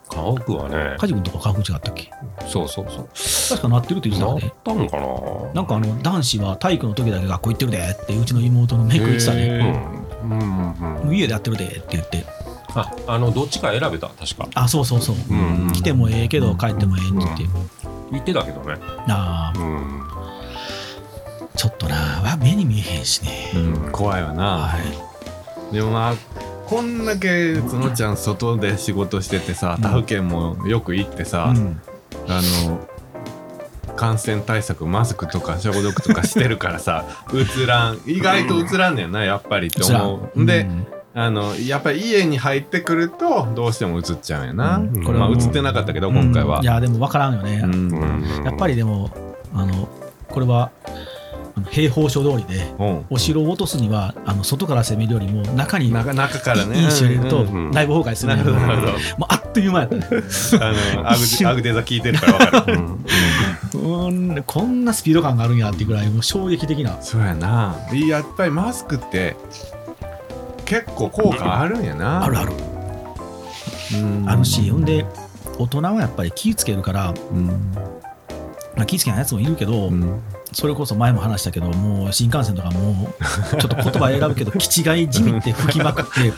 [0.08, 0.96] 家屋はね。
[0.98, 2.10] カジ君とか科目違ったっけ？
[2.48, 3.08] そうそうそう。
[3.50, 5.52] 確かなってるって言ってたなっよねたんかな？
[5.52, 9.90] なんかあの男子は体育の時だけ学校行ってるでってうちの妹の姪っ子言ってたね。
[10.00, 10.38] うんうんうん
[11.04, 12.24] もう家でやってるでって言って。
[12.74, 14.08] ああのどっちか選べた？
[14.08, 14.48] 確か。
[14.54, 17.44] あそうそうそう、うん来てもええけど帰ってもええって言って、
[18.12, 18.74] 言ってたけどね。
[19.08, 19.58] ああ。
[19.58, 20.02] うん
[21.56, 21.96] ちょっとな。
[22.22, 24.58] わ目に見えへんしね、うん怖いわな。
[24.58, 25.74] はい。
[25.74, 26.14] でもまあ
[26.66, 31.80] こんだけ角ちゃん外で仕事しててさ他府県もよく行ってさ、うん。
[32.28, 32.86] あの
[33.96, 37.98] 感染対策マスクとか消毒とかしてるからさ うつらん。
[38.06, 40.46] 意外とうつらんねんなやっぱりって思う。
[40.46, 40.86] で、うん。
[41.14, 45.02] あのやっぱり家に入ってくるとどうしてもうつっちゃうんやな、うん。
[45.02, 47.72] これはうつってなかったけど今回は、いやでも分からんよね、うん。
[47.72, 47.76] う
[48.40, 49.10] んやっぱりでも
[49.54, 49.88] あの
[50.28, 50.70] これは
[51.70, 53.06] 兵法書通りでうん。
[53.08, 56.80] お城を落とすにはあの外から攻めるよりも中に中中からね。
[56.80, 58.42] いい石を入れるとうんうん内部崩壊するな。
[58.42, 58.66] るほど。
[58.66, 58.92] なるほど。
[58.92, 60.02] もうあっという間やったね。
[60.60, 62.80] あのアグデアグデザ聞いてるから分かる、
[63.74, 67.00] うんこんなスピード感があるんやっていうぐらいもう衝撃的な。
[67.02, 67.76] そうやな。
[67.92, 69.36] いややっぱりマスクって
[70.64, 72.24] 結構効果あるんやな。
[72.24, 72.52] あるある。
[73.94, 74.28] うん。
[74.28, 75.06] あるしほんで
[75.58, 77.46] 大人はやっぱり気ぃつけるから、うん。
[78.76, 80.20] まあ、気ぃつけないやつもいるけど、うん。
[80.52, 83.10] それこそ前も話したけどもう新幹線とかも
[83.52, 86.32] うちょっと言葉選ぶけど 気違いじみって吹きまくって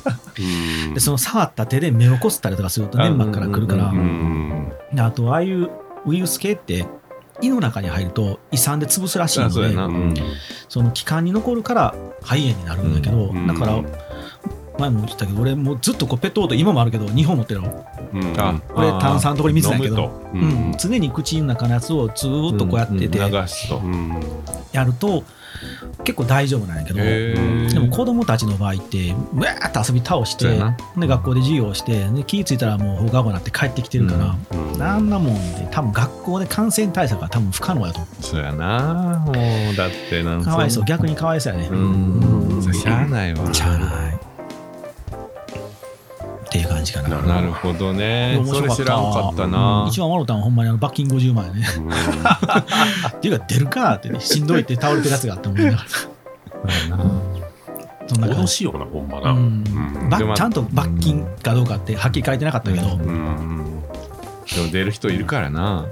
[0.86, 0.94] うん。
[0.94, 3.92] でその触った手で目をこすったりとかすると粘膜から来るから。
[5.04, 5.70] あとああいう
[6.06, 6.86] ウイルス系って
[7.40, 10.14] 胃の中に入ると胃酸で潰すらしいのでうん。
[10.68, 13.46] その気管に残るから肺炎になるんだけど、うん。
[13.46, 13.82] だから
[14.78, 17.86] 前も言ったけど俺もうずっとこうペットボトル今もあるけど2本持ってるの。
[18.14, 18.40] うん。
[18.40, 19.94] あこれ炭酸とこれ水だけど。
[19.94, 20.08] 飲むと。
[20.34, 23.32] ううんん、常に口の中のやつをずーっとこうやっててうん。
[23.32, 23.78] 流すと。
[23.78, 24.20] うん。
[24.72, 25.24] やると
[26.04, 30.60] 結構大丈夫なんやけど、でも子供たちの場合ってうわーって遊び倒して
[30.96, 34.82] で学校で授業をしてで気ぃ付いたらもう放課後になって帰ってきてるから、うん。
[34.82, 39.22] あんなもんで多分学校で感染対策は多分不可能やと思そうやな。
[39.26, 40.84] もうだってなんうかわいそう。
[40.84, 42.72] 逆にかわいそうやね、うん。
[42.72, 43.52] しゃあないわ。
[43.52, 44.17] しゃあない
[46.48, 47.20] っていう感じかな。
[47.20, 47.92] なるほど。
[47.92, 48.40] ね。
[48.46, 49.86] それ知らんかったうんな。
[49.88, 51.66] 一番笑ったのはほんまにあの罰金50万やね。
[51.76, 51.90] うん。
[51.92, 55.84] っていうか出るかってねしんどいって倒れてるやつがあって思いながら。
[58.06, 58.42] そんな感じ。
[58.42, 60.36] 脅しよなほんまな。
[60.36, 63.00] ちゃんと罰金かどうかってはっきり書いてなかったけど、うん。
[63.00, 63.82] うん。
[64.54, 65.84] でも出る人いるからな。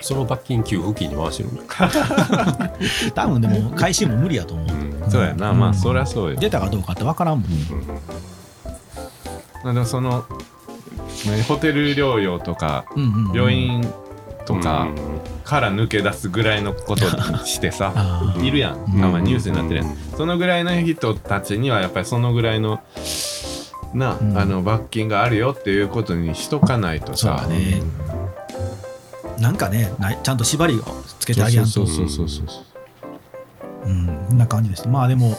[0.00, 1.62] その罰金給付金に回してるんだ。
[3.14, 5.08] 多分でも回収も無理やと思う、うん。
[5.08, 5.52] そうやな。
[5.52, 8.32] まあそりゃそうよ出たかどうかって分からんもん、まあ
[9.64, 10.24] でもその
[11.26, 12.84] 何ホテル療養とか
[13.34, 13.92] 病院
[14.44, 15.20] とかうん。
[15.44, 17.92] から抜け出すぐらいのことにしてさ
[18.40, 19.00] いるやん。
[19.00, 19.96] たまにニュースになってるやん。
[20.16, 22.80] そのぐらいの人たちにはやっぱりそのぐらいの
[23.92, 24.38] な、うん。
[24.38, 27.46] あの罰金があるよっていうことにしとかないとさ。
[29.38, 30.84] なんかねないちゃんと縛りを
[31.18, 31.70] つけてあげやんと。
[31.70, 32.60] そうそうそうそうそ
[33.84, 33.88] う。
[33.88, 34.06] うん。
[34.28, 34.88] こんな感じです。
[34.88, 35.36] まあでも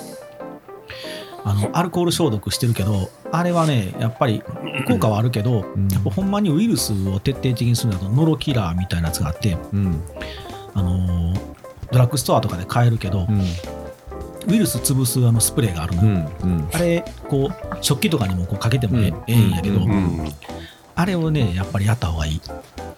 [1.45, 4.41] あのアルコール消毒してるけどあれはねやっぱり
[4.87, 5.87] 効果はあるけど、うん。
[5.89, 10.01] やっぱほんまにウイルスを徹底的にするんだとノロキラーみたいなやつがあって、うん。
[10.73, 11.53] あのー
[11.91, 13.41] ドラッグストアとかで買えるけど、うん。
[14.51, 16.69] ウイルス潰すあのスプレーがあるのうよ、んうん。
[16.73, 19.15] あれこう食器とかにもこうかけてもええ,、うん。
[19.15, 20.33] ええんやけど、うんうん。
[20.95, 22.41] あれをねやっぱりやった方がいい。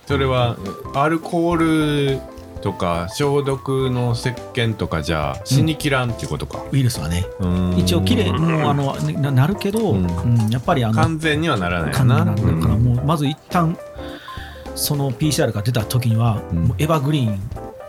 [0.08, 0.56] それは
[0.94, 2.20] アルコール
[2.65, 7.28] とか消毒の石鹸とかじゃ死にきらんっていうことか、ウイルスはね。
[7.39, 7.78] うん。
[7.78, 12.84] 一応きれいもうあのななるけど、ううんんやっぱりあの完全にはならないよ簡な単なんだからうん。
[12.84, 13.78] もうまず一旦
[14.73, 16.63] その PCR が出た時には、うん。
[16.63, 17.39] もうエバーグリーン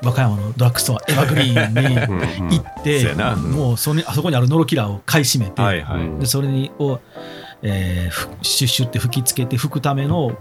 [0.03, 2.49] 和歌山のドラッグストアエバーグリーンうん。
[2.49, 3.35] に行って、そうやな。
[3.35, 7.01] もうそれあそこにあるノロキラーを買い占めて、はいはい、うんでそれにを、
[7.63, 10.37] えーふシュッシュって吹きつけて拭くための,、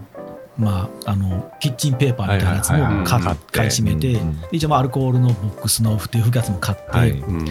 [0.58, 2.78] まあ、あのキッチンペーパーみたいなやつも
[3.52, 4.18] 買い占めて、
[4.52, 7.10] 一応まあアルコールのボックスのふて吹くやつも買って、はい。
[7.10, 7.44] うん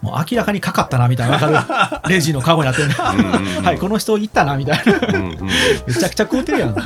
[0.00, 4.92] もう明らかにかかったなみたいな レジのカゴにあってねはいこの人行ったなみたいな。
[5.08, 5.48] うんうん
[5.88, 6.68] めちゃくちゃ食うてるやん。
[6.70, 6.76] うん。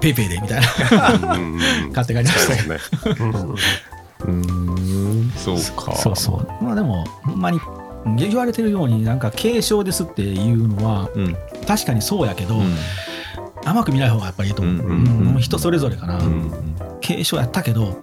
[0.00, 1.34] ペイペイでみたいな。
[1.34, 1.56] うんう
[1.88, 2.80] ん買って帰りましたよ。
[3.04, 3.54] そうね。
[4.26, 5.32] うん。
[5.36, 5.94] そうか。
[5.96, 6.64] そうそう。
[6.64, 7.60] まあでもほんまに
[8.16, 11.24] 言われてるようになんか軽症ですっていうのはうん。
[11.24, 11.36] うん
[11.66, 12.60] 確かにそうやけど、
[13.64, 15.24] 甘く見ない方がやっぱりいいと思う、うんうんうん。
[15.32, 16.52] もう人それぞれかな、うん
[17.06, 18.02] 軽症やったけど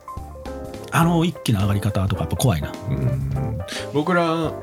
[0.91, 2.71] あの一気の上がり方とかやっぱ怖いな。
[2.89, 3.59] うん。
[3.93, 4.53] 僕らは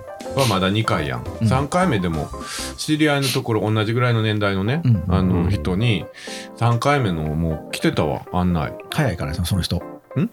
[0.49, 1.49] まだ2回やん、うん。
[1.49, 2.29] 3回目でも
[2.77, 5.05] 知り合いのところ同じぐらいの年代のね、うん。
[5.09, 6.05] あのうん人に
[6.59, 8.27] 3回目のもう来てたわ。
[8.33, 8.75] 案内。
[8.93, 9.77] 早いからその人。
[9.77, 9.81] ん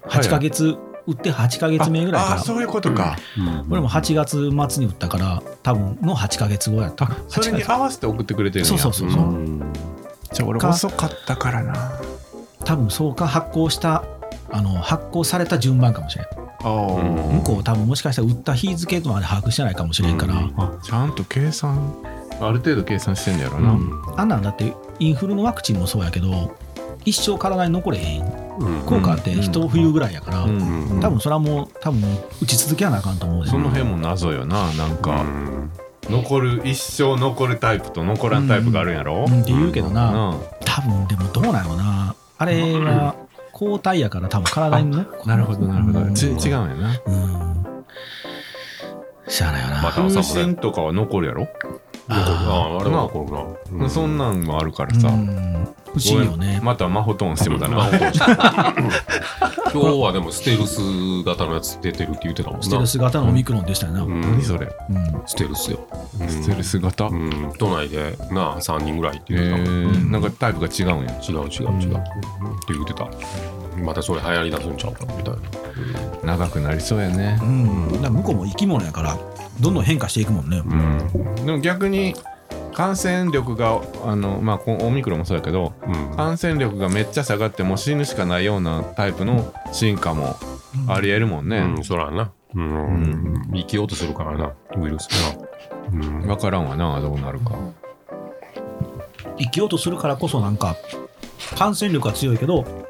[0.08, 0.76] ？8ヶ月
[1.08, 2.36] 打って8ヶ月目ぐらいから。
[2.36, 3.18] ああそういうことか、
[3.70, 7.10] 俺も8月末に打ったから多分の8ヶ月後やった。
[7.30, 8.78] それに合わせて送ってくれてるんや。
[8.78, 9.74] そうそうそうそう、うん
[10.36, 10.70] じゃあ俺か。
[10.70, 11.92] 遅かったからな。
[12.66, 14.04] 多分そうか発行した
[14.52, 16.28] あの発行された順番かもしれん。
[16.62, 17.38] あうん。
[17.38, 20.54] 向こう多分もしかしたら打った日付まで把握してないかもしれんから、うん。
[20.58, 21.96] あちゃんと計算。
[22.42, 23.92] ある程度計算してんだやろな、うん。
[24.18, 26.54] あんなんだってインフルのワクチンもそうやけど
[27.06, 28.26] 一生体に残れへん
[28.60, 28.82] うん。
[28.86, 30.90] 効果って一冬ぐらいやから、うん。
[30.90, 31.00] うん。
[31.00, 32.02] 多分それはもう多分
[32.42, 33.52] 打ち続けやなあかんと思うで。
[33.52, 35.24] その辺も謎よななんか、
[36.10, 42.16] 残る一生残るタイプと残らんタイプがあるんやろ、うんって言うけどな、な多分でもどうなんやろな。
[42.38, 43.16] あれは
[43.52, 47.02] 抗体やから多分体に残あなるほどなるほど、ち違うんうやな。
[47.06, 47.66] うん。
[49.28, 51.48] しゃあないよな、また風船とかは残るやろ、
[52.08, 53.26] あああれは残
[53.72, 55.68] るな、そんなんもあるからさ、うん。
[55.86, 57.90] 不思議よね、またマホトーンしてもだな、
[59.74, 60.80] 今日はでもステルス
[61.24, 62.64] 型のやつ出てるって言ってたもんな。
[62.66, 64.22] ステルス型のオミクロンでしたよな、うん。
[64.22, 64.68] 何それ？
[64.90, 65.24] うん。
[65.26, 65.80] ステルスよ、
[66.20, 66.30] うん。
[66.30, 67.54] ステルス型、へうん。
[67.58, 69.92] 都内でな3人ぐらいってえ言ってたもん。
[69.94, 71.12] ー、なんかタイプが違うんや。
[71.28, 72.02] 違う違う違う、っ
[72.68, 73.08] て言ってた
[73.84, 75.36] またそれ流行り出すんちゃうかみたい
[76.24, 77.40] な、長くなりそうやね。
[77.42, 77.88] うん。
[77.94, 79.18] だから向こうも生き物やから
[79.60, 81.46] どんどん変化していくもんね、うん。
[81.46, 82.16] でも逆に
[82.74, 86.16] 感染力があのまあこオミクロンもそうやけどうん。
[86.16, 90.36] 感染力がめっちゃ下がってもう死ぬしかないようなタイプの進化も
[90.88, 93.52] ありえるもんね、うん、そらな、うん。
[93.54, 95.08] 生きようとするからなウイルス。
[95.08, 95.46] が、
[95.94, 96.22] うん。
[96.28, 97.56] 分からんわなどうなるか。
[99.38, 100.78] 生きようとするからこそなんか
[101.58, 102.85] 感染力は強いけど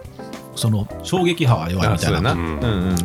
[0.56, 2.36] その衝撃波は弱いみたいな。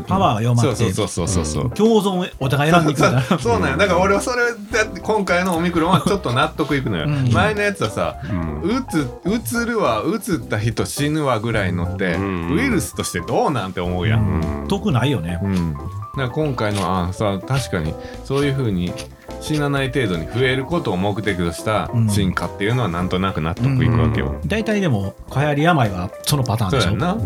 [0.07, 0.77] パワーが弱まって。
[0.77, 3.23] そうそうそうそうそう共存をお互い選んでいくみたいな。
[3.39, 3.77] そうなんや。
[3.77, 7.33] だから俺はそれだって今回のオミクロンはちょっと納得いくのよ、うん。
[7.33, 8.17] 前のやつはさ
[8.63, 12.53] うつうつるわうつった人死ぬわぐらいのって、うん。
[12.53, 14.69] ウイルスとしてどうなんて思うやん、うん。
[14.69, 15.41] 得ないよね。
[15.43, 15.87] うん、だか
[16.17, 18.93] ら今回のあさ確かにそういうふうに
[19.41, 22.09] 死なない程度に増えることを目的としたうん。
[22.09, 26.91] 進化っていうのはなんとなく納得いくわけよ、大体でも流行り病はそのパターンでしょ？
[26.91, 27.17] そうやんな、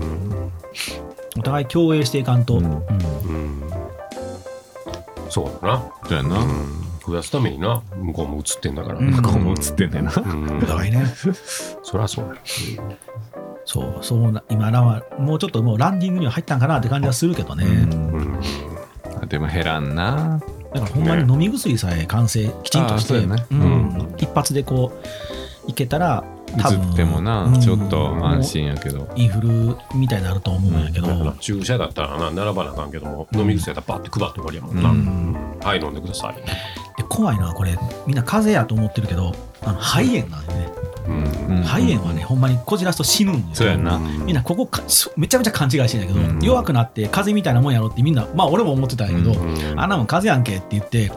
[1.37, 2.65] お互い共栄していかんと、うん。
[2.65, 2.73] うん。
[2.73, 3.63] うん。
[5.29, 7.83] そうだな、そうやな、うん、増やすためにな。
[7.97, 9.11] 向こうも映ってんだから、うん。
[9.11, 10.59] 向こうも映ってんねんな、うん。
[10.59, 11.05] お互いね。
[11.83, 12.35] そりゃそうや、
[13.65, 18.41] そうそうな今らはもうちょっともうランディングには入ったんかなって感じはするけどね、うん。
[19.21, 20.41] あでも減らんな
[20.75, 23.47] だからほんまに飲み薬さえ完成きちんとして、ね。
[23.51, 23.61] うん。
[23.61, 23.65] う
[24.03, 24.15] ん。
[24.19, 24.93] 一発でこ
[25.67, 26.25] ういけたら
[26.61, 27.61] 多分映ってもな、うん。
[27.61, 35.61] ちょっと安心やけど、インフルみたいになると思うんやけど、だから注射だったらな並ばなあかんけども、飲み薬やったらバッて配って終わりやもんな、うん。
[35.61, 37.79] はい飲んでください、で怖いのはこれ。
[38.07, 39.33] みんな風邪やと思ってるけど
[39.63, 40.94] あの肺炎なんでね、うんうん
[41.65, 43.65] 肺炎はねほんまにこじらすと死ぬんですよ。
[43.65, 44.69] そうやんな、みんなここ
[45.17, 46.39] めちゃめちゃ勘違いしてんだけど、うん。
[46.41, 51.11] 弱くなって風邪みたいなもんやろってみんなまあ俺も思ってたんやけど、うんあんなもん風邪やんけって言って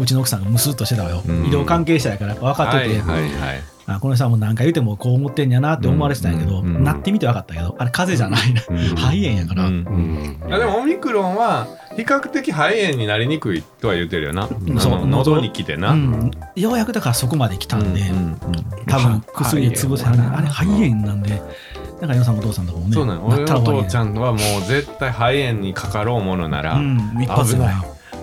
[0.00, 1.46] うちの奥さんがムスッとしてたわよ、うん。
[1.46, 3.02] 医療関係者やからやっぱ分かってて、
[3.86, 8.78] あこの人はもう何回言ってもこう思ってんやなって思われてたんやけど、なってみて分かったけどあれ風邪じゃないな、うん。
[8.96, 9.66] 肺炎やから、
[10.56, 14.48] あでもオミクロンは比較的肺炎になりにくいとは言ってるよな、あ
[14.80, 14.92] そう。
[15.00, 16.30] の喉に来てな、うん。
[16.56, 18.00] ようやくだからそこまで来たんで、
[18.86, 21.30] 多分薬で潰せはるあれ肺炎なんで。
[22.00, 26.98] だから皆さんお父さんとかもねそうなのな俺のお父ちゃんはもう絶対肺炎にかかろうものなら、うん。
[27.22, 27.74] 一発ぐらい。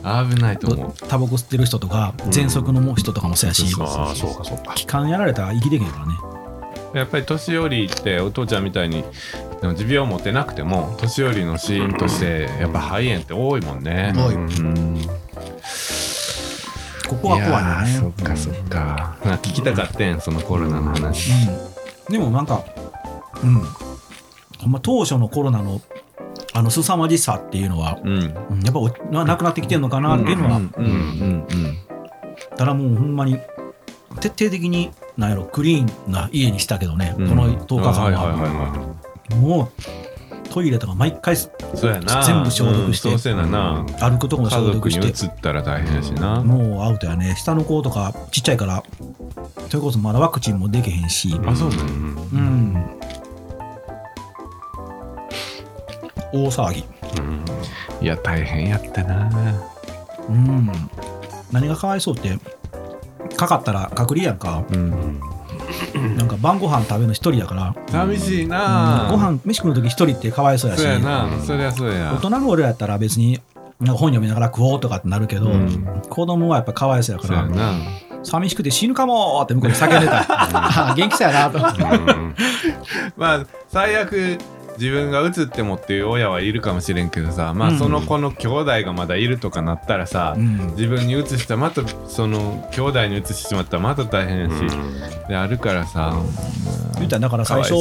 [0.02, 0.58] 危ない。
[0.58, 0.94] と思う。
[1.08, 4.74] タバコ吸ってる人とか喘息の人とかもそうやし、そうああそうかそうか。
[4.76, 6.14] 気管やられたら息できへんからね
[6.94, 9.04] やっぱり年寄りってお父ちゃんみたいに
[9.62, 14.14] 持病を持ってなくても年寄りの死因としてやっぱ肺炎って多いもんね。
[14.16, 14.36] 多い。
[14.36, 14.98] うん。
[17.08, 19.18] ここは怖いよねそっかそっか。
[19.24, 21.32] まあ聞きたかったんそのコロナの話。
[22.08, 22.64] うん、でもなんか、
[23.44, 23.56] うん、
[24.60, 25.82] ほんま当初のコロナの
[26.54, 28.10] あの凄まじさっていうのは、うん。
[28.10, 28.62] うん。
[28.64, 31.78] やっぱおななくなってきてるのかなっていうのは、うんうんうん。
[32.58, 33.40] ただもうほんまに
[34.20, 37.30] 徹底的になんやろクリーンな家にしたけどね、うん。
[37.30, 38.96] この10日間は,、
[39.36, 41.50] もうトイレとか毎回そ
[41.84, 42.24] うやな。
[42.24, 45.28] 全部消毒して歩くとこも家消毒して。
[45.28, 46.42] ったら大変やしな。
[46.42, 47.36] もうアウトやね。
[47.36, 48.84] 下の子とかちっちゃいから
[49.70, 52.74] それこそまだワクチンもできへんし、あそうなのうん、
[56.34, 56.86] 大騒ぎ。
[58.02, 59.30] いや大変やったな。
[60.30, 60.72] うん。
[61.52, 62.40] 何がかわいそうって
[63.40, 64.64] かかったら隔離やんか。
[64.70, 65.20] うん。
[66.18, 67.76] なんか晩ご飯食べるの一人やから。
[67.88, 69.08] 寂しいな。
[69.10, 70.82] ご飯飯食う時一人ってかわいそうやし。
[70.82, 71.30] そうやな。
[71.42, 72.14] そりゃそうや。
[72.14, 73.40] 大人の俺らやったら別に
[73.80, 76.02] なんか本読みながら食おうとかってなるけど、うん。
[76.10, 77.74] 子供はやっぱかわいそうやからそうやな。
[78.24, 80.26] 寂しくて死ぬかもーって向こうで叫んでた。
[80.92, 81.60] あ元気そうやなと。
[83.16, 84.38] まあ最悪
[84.80, 87.78] 自分が移ってもっていう親はいるかもしれんけどさまあうん。
[87.78, 90.58] その子の兄弟がまだいるとかなったらさ、うん。
[90.72, 94.62] 自分に移したらまたその兄弟に移してしまったらまた大変やし、
[95.28, 96.14] であるからさ、
[96.96, 97.76] 言ったらだからか最初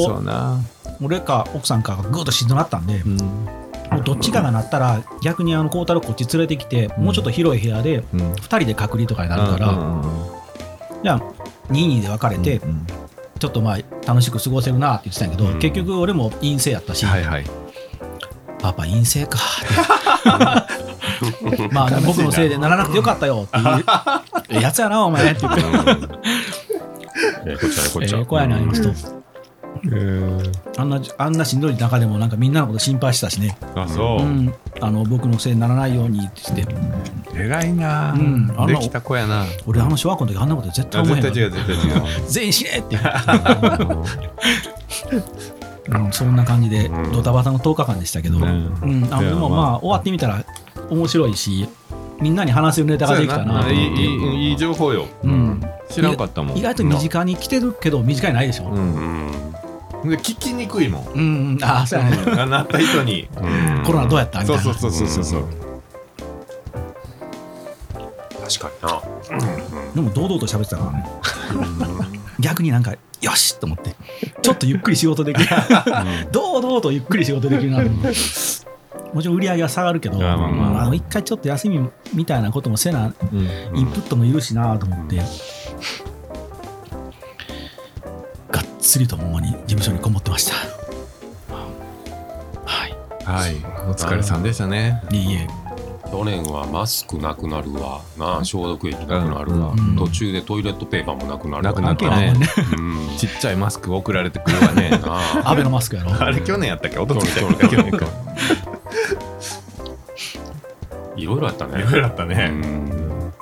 [1.01, 3.17] 俺か奥さんかがぐっとしんどなったんで、うん。
[3.17, 8.33] もうどっちかがなったら逆にあの孝太郎こっち連れてきて、もうちょっと広い部屋でうん。
[8.33, 10.39] 2人で隔離とかになるから、うんうんうん
[11.01, 11.19] じゃあ
[11.69, 12.85] 22で別れて、うん
[13.39, 15.59] ちょっとまあ楽しく過ごせるなって言ってたんやけど、うん。
[15.59, 17.45] 結局俺も陰性やったし、はいはい。
[18.61, 19.39] パパ陰性か。
[19.39, 20.67] っ
[21.57, 23.65] てまあ僕のせいでならなくてよかったよっていう
[24.49, 25.61] ええ やつやなお前って言って
[27.45, 29.19] えーこっちゃねこっちゃええ子やりますと。
[30.77, 34.23] あんなあんなしんどい中でもなんかみんなのこと心配してたしね、あそう。
[34.23, 36.75] う、ん、あの僕のせいにならないようにって言って
[37.45, 38.47] 偉いな、うん。
[38.67, 39.45] できた子やな。
[39.65, 41.31] 俺あの小学校の時あんなこと絶対思えへんわ。
[41.31, 42.01] 絶対違う絶対違う。
[42.29, 42.99] 全員死ねって。
[45.89, 47.11] うん、そんな感じでうん。
[47.11, 49.01] ドタバタの10日間でしたけど、ううん。
[49.01, 49.79] んあでもまあまあ。
[49.79, 50.43] 終わってみたら
[50.89, 51.67] 面白いし
[52.21, 55.07] みんなに話せるネタができたなと思っていい情報よ。
[55.23, 56.57] うん、知らんかったもん。
[56.57, 59.27] 意外と身近に来てるけど身近にないでしょ、ううん。
[59.27, 59.31] ん
[60.03, 61.07] で聞きにくいもん。
[61.13, 62.17] うんうん、ああそうやね。
[62.37, 63.27] あなった人に。
[63.37, 64.61] うんコロナどうやったみたいな。
[64.61, 65.43] そうそうそうそうそう
[68.57, 69.03] 確か
[69.93, 71.05] でも堂々と喋ってたからね。
[72.39, 73.95] 逆になんかよしと思って。
[74.41, 75.47] ちょっとゆっくり仕事できる。
[76.31, 78.09] 堂々とゆっくり仕事できるなと思って。
[79.13, 80.95] もちろん売り上げは下がるけどまあまあ。
[80.95, 83.39] 一回ちょっと休みみたいなこともせなうん。
[83.77, 85.23] インプットもいるしなと思って、が
[88.61, 90.53] っつりとほんまに事務所にこもってました。
[92.65, 92.95] はい。
[93.25, 93.55] はい。
[93.87, 95.03] お疲れさんでしたね。
[95.11, 95.47] いいえ
[96.11, 98.01] 去年はマスクなくなるわ。
[98.17, 99.95] なあ消毒液なくなるわ、うん。
[99.95, 101.71] 途中でトイレットペーパーもなくなるわ。
[101.71, 102.33] なくなったね。
[102.77, 102.97] うん。
[103.17, 104.89] ちっちゃいマスク送られてくるわね。
[105.03, 105.51] なあ。
[105.51, 106.11] アベノマスクやろ。
[106.19, 106.97] あれ去年やったっけ？
[106.97, 108.05] 一昨年やったっけ去年か。
[111.15, 111.79] いろいろあったね。
[111.79, 113.33] いろいろあったうねん。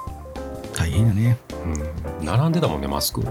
[0.75, 1.37] 大変やね。
[2.19, 2.25] うん。
[2.25, 3.21] 並んでたもんねマスク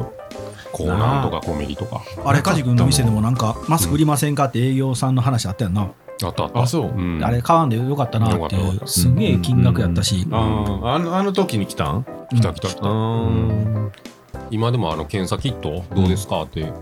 [0.73, 2.03] コーナーとかコメリとか。
[2.25, 3.35] あれ梶君の店でもなん。
[3.37, 5.89] かマスク売りませんかって営業さんの話あったやんな、
[6.25, 6.61] あったあった。
[6.63, 7.01] あそう。
[7.01, 7.23] ん。
[7.23, 8.57] あれ買わんでよかったなって。
[8.87, 12.07] すんげえ金額やったし、あーあのあの時に来たん？
[12.33, 13.93] うん来た来た来た、うん。
[14.51, 16.73] 今でもあの検査キットどうですかって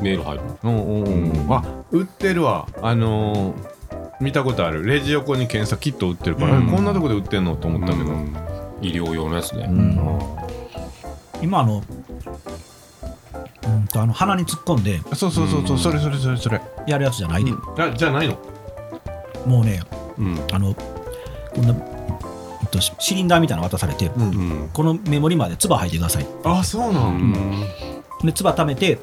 [0.00, 1.52] メール入るうんうんうん。
[1.52, 2.66] あ売ってるわ。
[2.82, 3.78] あのー
[4.20, 4.84] 見たことある。
[4.84, 6.66] レジ横に検査キット売ってるから、うん。
[6.68, 8.36] こんなとこで売ってんのと思ったけど、うん。
[8.82, 9.96] 医療用のやつで、ん。
[11.40, 11.84] 今あの
[13.64, 18.36] うんとあの鼻に突っ込んでそうそうそうそうそれそれそれそれ、やるやつじゃないで、あじゃないの
[19.46, 19.82] もうね
[20.18, 20.38] うん。
[20.52, 21.74] あのこんな、
[22.62, 24.22] えっと、シシリンダーみたいなの渡されて、うん。
[24.22, 24.26] う
[24.64, 26.26] んこのメモリまで唾吐いてください。
[26.44, 27.30] あそうなうん。
[27.32, 27.64] ん
[28.24, 28.98] で唾溜めて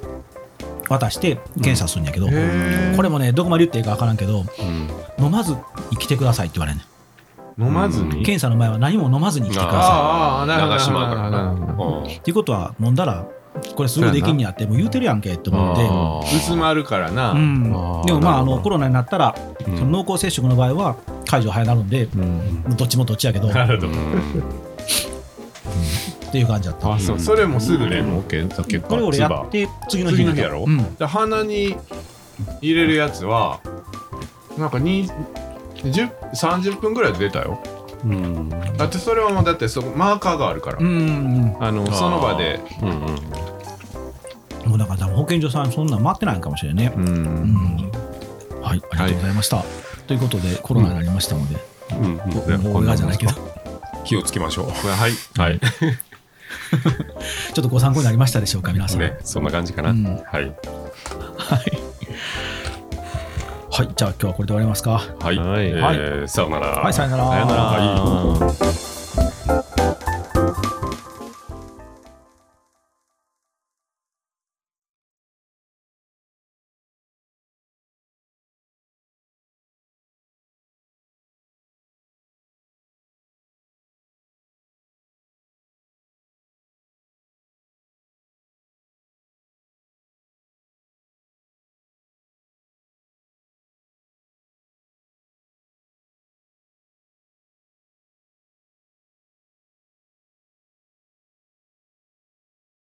[0.89, 5.25] 渡して検査するんやけど、へえこれもねどこまで言っていいか分からんけどうん。
[5.25, 5.55] 飲まず
[5.91, 6.85] 生きてくださいって言われるね
[7.57, 8.11] 飲まずに、うん。
[8.23, 13.25] 検査の前は何も飲まずに生きてくださああなるほど流しまうからっていうことは飲んだら
[13.75, 17.63] これすぐできんやってもう言うてるやんけって思って薄まるからな、うん。
[17.63, 19.35] でもまああのコロナになったら、
[19.67, 19.77] うん。
[19.77, 22.63] その濃厚接触の場合は解除早なるんで、うん。
[22.75, 23.49] どっちもどっちやけど。
[23.49, 23.95] っなるほど、うん。
[26.31, 26.93] ていう感じだった。
[26.93, 27.19] あそう。
[27.19, 30.65] それもすぐねもう検査結果これ俺やって次の日次の日やろ？
[30.65, 30.95] うん。
[30.95, 31.75] で鼻に
[32.61, 33.59] 入れるやつは
[34.57, 35.09] なんかに
[35.75, 37.59] 10 30分ぐらいで出たよ
[38.05, 38.49] うん。
[38.49, 40.87] だってそれはもうだってそこマーカーがあるから、うん。
[40.87, 42.61] うんあのその場で。
[42.81, 44.69] うんうん。
[44.69, 47.91] もうだから多分保健所さんそんなん待ってないんかもしれんね、うん、うん。
[48.61, 49.63] はいありがとうございました、
[50.07, 51.57] ということでコロナになりましたので、
[51.91, 52.03] うん。
[52.03, 52.61] うん。
[52.61, 53.33] もう俺がじゃないけど。
[54.05, 54.69] 気をつけましょう。
[54.69, 55.11] はい。
[55.37, 55.59] はい。
[57.53, 60.03] ちょっとご参考になりましたでしょうか皆さん、ねそんな感じかな、うん。
[60.03, 60.45] はい。
[61.37, 61.84] はい
[63.75, 64.91] はいじゃあ今日はこれで終わりますか。
[65.19, 65.65] はい、はい。
[65.67, 66.67] えーさよなら。
[66.67, 67.27] はいさよなら。
[67.29, 67.61] さよなら。
[67.63, 68.94] はい